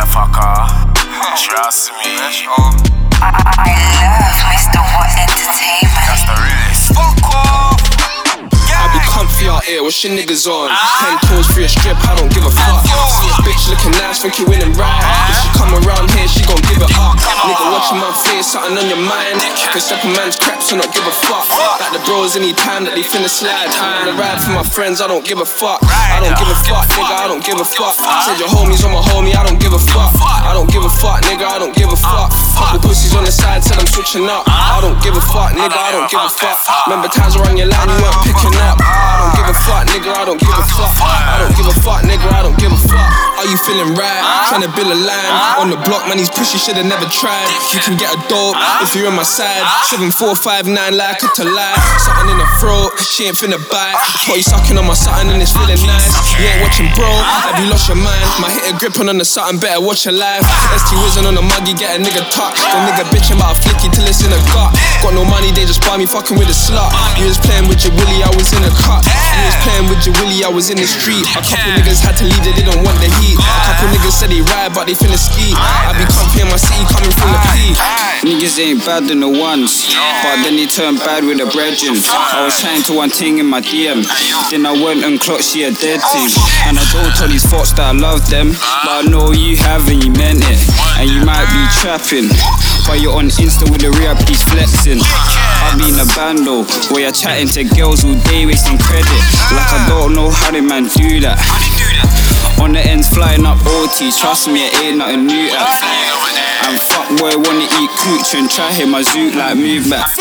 [0.00, 0.94] motherfucker.
[1.36, 2.16] Trust me.
[3.22, 3.89] I, I love
[9.70, 10.66] here, what's your niggas on?
[10.66, 12.82] Ten toes free a strip, I don't give a fuck.
[12.82, 14.98] See a bitch looking nice, think you winning right.
[15.30, 17.14] If she come around here, she gon' give it up.
[17.46, 19.38] Nigga watching my face, something on your mind.
[19.70, 21.46] Can step a man's crap, so not give a fuck.
[21.78, 23.70] Like the bros anytime that they finna slide.
[23.78, 25.78] I'm on the ride for my friends, I don't give a fuck.
[25.86, 27.94] I don't give a fuck, nigga, I don't give a fuck.
[28.26, 30.10] Said your homies on my homie, I don't give a fuck.
[30.18, 32.34] I don't give a fuck, nigga, I don't give a fuck.
[32.58, 34.44] Couple pussies on the side, said I'm switching up.
[34.50, 36.58] I don't give a fuck, nigga, I don't give a fuck.
[36.90, 38.82] Remember times around your line, you weren't picking up.
[38.82, 39.39] I don't give a
[39.70, 40.98] fuck, nigga, I don't give a fuck.
[40.98, 43.10] I don't give a fuck, nigga, I don't give a fuck.
[43.38, 44.22] Are you feeling right?
[44.50, 47.46] Trying to build a line on the block, man, these pussies should've never tried.
[47.70, 49.62] You can get a dope if you're on my side.
[49.86, 51.78] Seven, four, five, nine, like a to lie.
[52.02, 53.96] Something in the throat, she ain't finna bite.
[54.26, 56.18] Thought you sucking on my something and it's feeling nice.
[56.36, 57.08] You ain't watching, bro,
[57.46, 58.26] have you lost your mind?
[58.42, 60.42] My hit a gripping on the something, better watch your life.
[60.76, 62.58] ST whizzing on the muggy, get a nigga touch.
[62.58, 64.74] The nigga bitching about a flicky till it's in a gut.
[65.00, 66.92] Got no money, they just buy me fucking with a slut.
[67.16, 69.00] You was playing with your willy, I was in a cut.
[69.04, 71.24] You was playing with your willy, I was in the street.
[71.24, 72.79] A couple niggas had to leave, they didn't
[74.20, 75.56] said they ride, but they finna ski.
[75.56, 77.72] I be comfy in my city, coming from the peak.
[78.20, 79.88] Niggas ain't bad than the ones,
[80.20, 81.96] but then they turn bad with the brethren.
[82.04, 84.04] I was trying to one thing in my DM,
[84.52, 86.28] then I went and clocked she a dead thing.
[86.68, 88.52] And I don't tell these thoughts that I love them,
[88.84, 90.60] but I know you have and you meant it.
[91.00, 92.28] And you might be trapping,
[92.84, 95.00] but you're on Insta with the real piece flexing.
[95.00, 99.08] I be in a band though, where you're chatting to girls all day wasting credit.
[99.48, 101.40] Like I don't know how they man do that.
[102.60, 105.48] On the ends flying up OT, trust me, it ain't nothing new.
[105.48, 106.68] At.
[106.68, 110.12] And fuck boy wanna eat cooch and try hit my zoot like move back.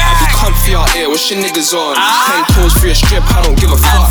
[0.00, 1.94] I be comfy out here, what's your niggas on?
[1.96, 2.24] Ah.
[2.24, 4.08] Ten toes free a strip, I don't give a fuck.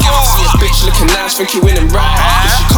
[0.62, 2.18] Bitch looking nice, think you winning right.
[2.22, 2.77] Ah.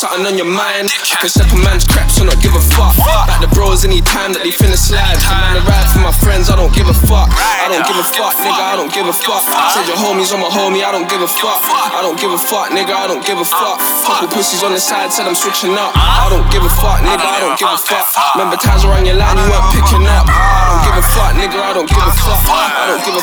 [0.00, 0.88] Something on your mind.
[1.20, 2.96] Can step a man's crap, so not give a fuck.
[3.28, 5.20] Like the bros any time that they finna slide.
[5.28, 7.28] I'm on the ride for my friends, I don't give a fuck.
[7.36, 9.44] I don't give a fuck, nigga, I don't give a fuck.
[9.76, 11.60] Said your homies on my homie, I don't give a fuck.
[11.92, 13.76] I don't give a fuck, nigga, I don't give a fuck.
[14.08, 15.92] Couple pussies on the side said I'm switching up.
[15.92, 18.08] I don't give a fuck, nigga, I don't give a fuck.
[18.40, 20.24] Remember times around your line, you weren't picking up.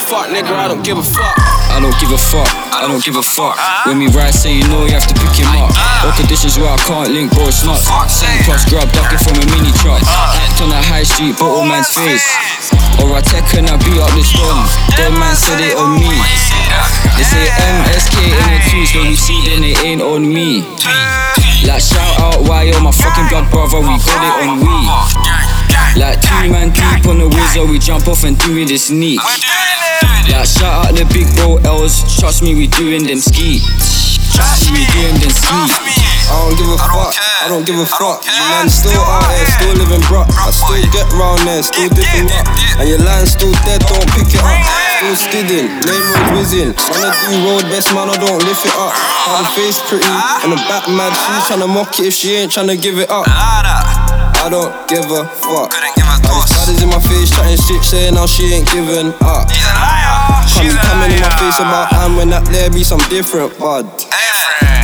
[0.08, 1.36] Fuck, nigga, I don't give a fuck.
[1.68, 3.60] I don't give a fuck, I don't give a fuck.
[3.86, 5.70] When we ride, say you know you have to pick him up.
[6.02, 7.78] All conditions where I can't link, bro, it's not.
[8.48, 10.00] Plus grub, ducking from a mini truck.
[10.08, 12.24] Act on a high street, bottle man's face.
[13.04, 14.64] Or I tech and I beat up this one.
[14.96, 16.10] Them man said it on me.
[17.20, 20.64] They say MSK in the trees, when we see then it ain't on me.
[21.68, 24.78] Like shout out, why you're my fucking blood brother, we got it on we.
[26.00, 29.20] Like two man deep on the wizard, we jump off and do it this neat.
[30.28, 33.64] Like shout out the big bro L's, trust me, we doing them ski.
[34.36, 35.56] Trust me, we doing them ski.
[36.28, 38.28] I don't give a fuck, I don't give a fuck.
[38.28, 40.28] Man still out there, still living bruh.
[40.28, 42.46] I still get round there, still dipping up.
[42.78, 44.60] And your line still dead, don't pick it up.
[45.00, 46.72] Still skidding, lane road whizzing.
[46.76, 48.92] Man, I do road best, man, I don't lift it up.
[48.92, 50.12] How the face pretty,
[50.44, 51.16] and the back mad.
[51.16, 53.26] She's tryna mock it if she ain't tryna give it up.
[53.28, 55.72] I don't give a fuck.
[56.28, 59.48] All these baddies in my face, chatting shit, saying how she ain't giving up.
[60.58, 63.86] Come coming in my face about time when that there be some different bud.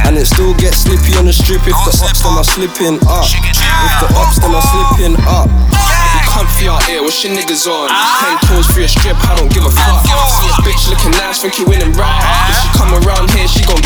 [0.05, 3.25] And it still gets slippy on the strip if the ops them are slipping up.
[3.25, 5.49] If the ops them are slipping up.
[5.73, 7.89] Be comfy out here, what's your niggas on?
[7.89, 10.05] Ten toes free a strip, I don't give a fuck.
[10.05, 12.21] See a bitch looking nice, think you winning right.
[12.53, 13.81] If she come around here, she gon'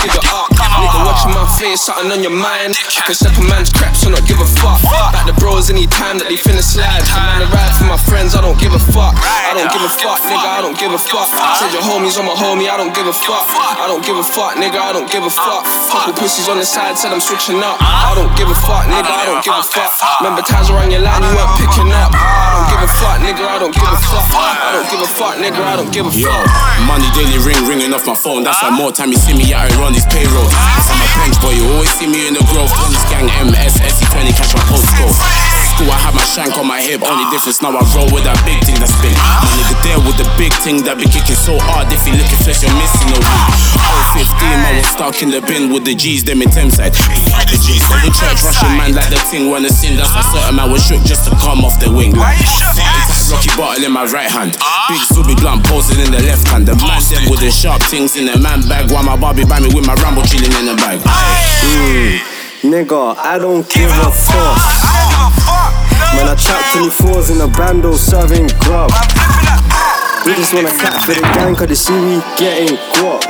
[1.98, 2.78] something on your mind.
[3.06, 4.78] Can step a man's crap, so not give a fuck.
[5.14, 7.02] Like the bros anytime that they finna slide.
[7.10, 9.18] I'm on the ride for my friends, I don't give a fuck.
[9.18, 11.26] I don't give a fuck, nigga, I don't give a fuck.
[11.58, 13.48] Said your homies on my homie, I don't give a fuck.
[13.50, 15.66] I don't give a fuck, nigga, I don't give a fuck.
[15.66, 17.80] Couple pussies on the side said I'm switching up.
[17.82, 19.96] I don't give a fuck, nigga, I don't give a fuck.
[20.22, 22.12] Remember times around your line, you weren't picking up.
[22.14, 24.28] I don't give a fuck, nigga, I don't give a fuck.
[24.28, 26.34] I don't give a fuck, nigga, I don't give a Yo,
[26.86, 28.44] money daily ring ringing off my phone.
[28.44, 30.52] That's why more time you see me out here on these payrolls.
[31.18, 32.70] Bench boy, you always see me in the grove.
[32.74, 34.87] Police gang MS, SE20, catch my postcode.
[36.08, 37.04] School, I had my shank on my hip.
[37.04, 39.12] Only difference now I roll with that big thing that's big.
[39.44, 41.92] My nigga there with the big thing that be kicking so hard.
[41.92, 43.44] If you looking fresh, you're missing a week.
[43.76, 46.96] Oh, 15, I was stuck in the bin with the G's, them in Thameside.
[46.96, 50.00] The G's, in church, rushing man like the thing when the sin.
[50.00, 52.16] That's why certain man was shook just to come off the wing.
[52.16, 54.56] Like, tight rocky bottle in my right hand.
[54.88, 56.68] Big Zuby blunt posing in the left hand.
[56.68, 58.92] The man them with the sharp things in the man bag.
[58.92, 61.00] While my Barbie by me with my Rambo chilling in the bag.
[61.04, 62.38] Mm.
[62.64, 64.87] Nigga, I don't give a fuck.
[66.16, 68.92] Man, I trap 24s in a bando serving grub.
[70.26, 73.24] We just wanna clap for the gang, cause they see we getting guap.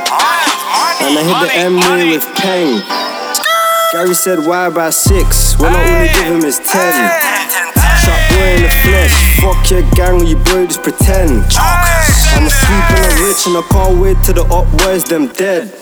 [1.00, 1.76] And I hit the M
[2.10, 2.82] with Peng.
[3.92, 5.56] Gary said, why by six?
[5.58, 6.92] When I only give him is ten.
[8.04, 9.14] Trap boy in the flesh.
[9.40, 11.46] Fuck your gang, you boy just pretend.
[12.34, 15.28] I'm a sweep and I'm rich and I can't wait till the up boys them
[15.28, 15.72] dead.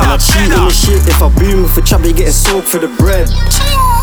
[0.00, 2.88] And I cheat in the shit if I boom trap, they getting soaked for the
[2.98, 3.28] bread.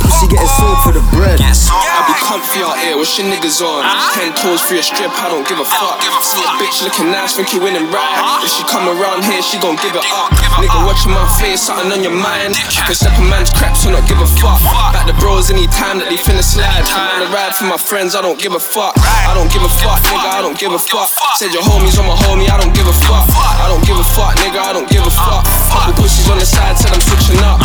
[0.01, 1.39] Pussy getting soaked for the bread.
[1.39, 3.83] I be comfy out here, what's your niggas on?
[4.15, 6.01] Ten toes for a strip, I don't give a fuck.
[6.23, 8.17] See a bitch looking nice, think you winning right.
[8.43, 10.31] If she come around here, she gon' give it up.
[10.59, 12.55] Nigga watching my face, something on your mind.
[12.55, 14.59] Can step a man's crap, so not give a fuck.
[14.95, 16.83] Back the bros anytime that they finna slide.
[16.95, 18.95] I'm on the ride for my friends, I don't give a fuck.
[18.97, 21.07] I don't give a fuck, nigga, I don't give a fuck.
[21.37, 23.27] Said your homies on my homie, I don't give a fuck.
[23.29, 25.45] I don't give a fuck, nigga, I don't give a fuck.
[25.69, 27.61] Couple pussies on the side, said I'm switching up.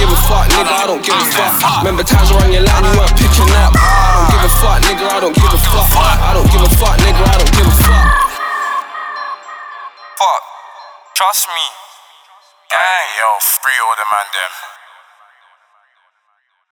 [0.00, 1.84] I don't give a fuck, nigga, I don't give a fuck.
[1.84, 3.76] Remember times around your line, you weren't picking up.
[3.76, 5.92] I don't give a fuck, nigga, I don't give a fuck.
[5.92, 8.08] I don't give a fuck, nigga, I don't give a fuck.
[10.16, 10.42] Fuck.
[11.20, 11.66] Trust me.
[12.72, 13.08] Gang.
[13.20, 13.28] Yo,
[13.60, 14.79] free all the man them.